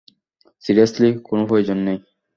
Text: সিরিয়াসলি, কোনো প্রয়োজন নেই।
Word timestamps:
সিরিয়াসলি, 0.63 1.09
কোনো 1.27 1.43
প্রয়োজন 1.45 1.77
নেই। 1.87 1.99